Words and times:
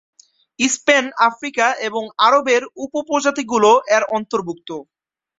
Spain, 0.59 1.05
Africa 1.27 1.67
এবং 1.87 2.03
আরবের 2.19 2.61
উপ-প্রজাতিগুলো 2.83 3.71
এর 3.87 4.03
অন্তর্ভুক্ত। 4.17 4.69